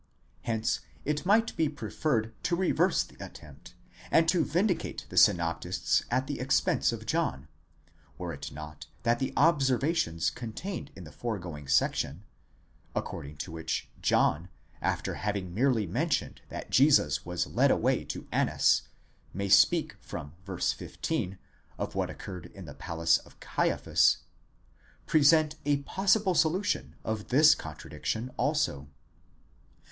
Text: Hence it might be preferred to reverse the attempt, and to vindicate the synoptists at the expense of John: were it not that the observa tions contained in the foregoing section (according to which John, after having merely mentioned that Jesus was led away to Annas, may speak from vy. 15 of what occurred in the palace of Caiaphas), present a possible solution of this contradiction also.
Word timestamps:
Hence 0.41 0.79
it 1.05 1.27
might 1.27 1.55
be 1.55 1.69
preferred 1.69 2.33
to 2.45 2.55
reverse 2.55 3.03
the 3.03 3.23
attempt, 3.23 3.75
and 4.09 4.27
to 4.29 4.43
vindicate 4.43 5.05
the 5.09 5.15
synoptists 5.15 6.03
at 6.09 6.25
the 6.25 6.39
expense 6.39 6.91
of 6.91 7.05
John: 7.05 7.47
were 8.17 8.33
it 8.33 8.51
not 8.51 8.87
that 9.03 9.19
the 9.19 9.31
observa 9.37 9.95
tions 9.95 10.31
contained 10.31 10.89
in 10.95 11.03
the 11.03 11.11
foregoing 11.11 11.67
section 11.67 12.23
(according 12.95 13.37
to 13.45 13.51
which 13.51 13.89
John, 14.01 14.49
after 14.81 15.13
having 15.13 15.53
merely 15.53 15.85
mentioned 15.85 16.41
that 16.49 16.71
Jesus 16.71 17.23
was 17.23 17.45
led 17.45 17.69
away 17.69 18.03
to 18.05 18.27
Annas, 18.31 18.81
may 19.35 19.49
speak 19.49 19.93
from 20.01 20.33
vy. 20.43 20.57
15 20.57 21.37
of 21.77 21.93
what 21.93 22.09
occurred 22.09 22.47
in 22.55 22.65
the 22.65 22.73
palace 22.73 23.19
of 23.19 23.39
Caiaphas), 23.39 24.17
present 25.05 25.57
a 25.63 25.77
possible 25.83 26.33
solution 26.33 26.95
of 27.03 27.27
this 27.27 27.53
contradiction 27.53 28.31
also. 28.35 28.87